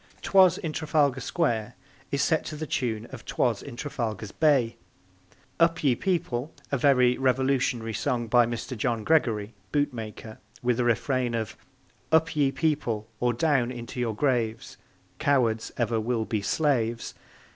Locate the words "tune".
2.65-3.05